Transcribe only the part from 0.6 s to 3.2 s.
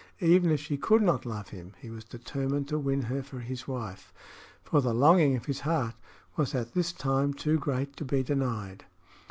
could not love him, he was determined to win